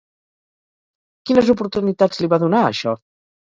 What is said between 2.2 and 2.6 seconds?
li va